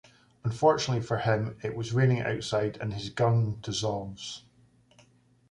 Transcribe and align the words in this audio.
Unfortunately 0.43 1.03
for 1.05 1.19
him, 1.19 1.59
it 1.61 1.75
was 1.75 1.93
raining 1.93 2.21
outside 2.21 2.75
and 2.81 2.91
his 2.95 3.11
gun 3.11 3.59
dissolves. 3.61 4.41